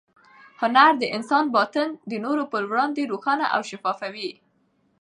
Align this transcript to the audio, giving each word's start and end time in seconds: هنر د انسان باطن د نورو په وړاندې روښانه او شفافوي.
هنر 0.61 0.91
د 0.97 1.03
انسان 1.15 1.45
باطن 1.55 1.89
د 2.11 2.13
نورو 2.25 2.43
په 2.51 2.57
وړاندې 2.69 3.09
روښانه 3.11 3.45
او 3.55 3.61
شفافوي. 3.69 4.31